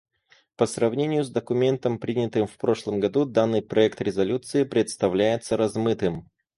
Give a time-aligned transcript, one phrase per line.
[0.57, 6.27] По сравнению с документом, принятым в прошлом году, данный проект резолюции представляется размытым.